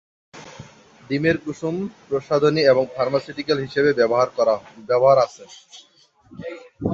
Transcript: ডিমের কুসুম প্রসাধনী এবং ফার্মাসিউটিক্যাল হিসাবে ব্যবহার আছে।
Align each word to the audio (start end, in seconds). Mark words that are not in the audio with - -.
ডিমের 1.03 1.37
কুসুম 1.43 1.75
প্রসাধনী 2.07 2.61
এবং 2.71 2.83
ফার্মাসিউটিক্যাল 2.95 3.57
হিসাবে 3.65 3.89
ব্যবহার 4.89 5.17
আছে। 5.25 5.43